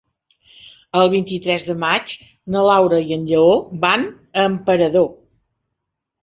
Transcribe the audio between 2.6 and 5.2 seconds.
Laura i en Lleó van a Emperador.